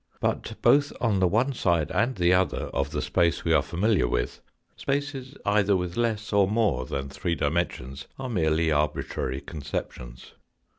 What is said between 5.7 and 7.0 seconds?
with less or more